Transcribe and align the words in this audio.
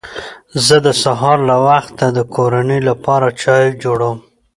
زه 0.65 0.75
د 0.85 0.87
سهار 1.03 1.37
له 1.49 1.55
وخته 1.67 2.05
د 2.11 2.19
کورنۍ 2.35 2.79
لپاره 2.89 3.27
چای 3.41 3.65
جوړوم 3.83 4.17